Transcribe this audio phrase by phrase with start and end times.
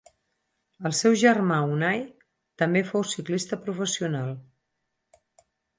[0.89, 2.01] El seu germà Unai
[2.63, 4.37] també fou ciclista professional.